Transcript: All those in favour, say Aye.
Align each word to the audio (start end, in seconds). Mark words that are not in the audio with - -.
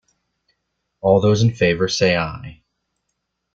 All 1.01 1.21
those 1.21 1.43
in 1.43 1.53
favour, 1.53 1.87
say 1.87 2.17
Aye. 2.17 2.63